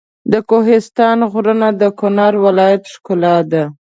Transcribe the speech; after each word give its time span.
د 0.31 0.33
کوهستان 0.49 1.17
غرونه 1.31 1.67
د 1.81 1.83
کنړ 1.99 2.31
ولایت 2.45 2.83
ښکلا 2.93 3.37
ده. 3.51 3.63